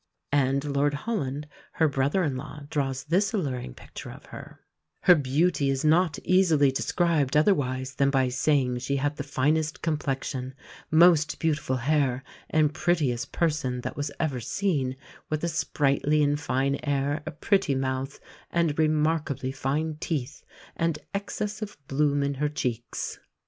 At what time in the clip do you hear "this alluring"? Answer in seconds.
3.03-3.75